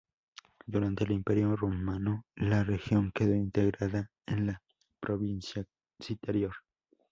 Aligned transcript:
Durante 0.65 1.03
el 1.03 1.11
Imperio 1.11 1.55
romano, 1.55 2.25
la 2.35 2.63
región 2.63 3.11
quedó 3.13 3.35
integrada 3.35 4.09
en 4.25 4.47
la 4.47 4.63
provincia 4.99 5.63
Citerior. 5.99 6.55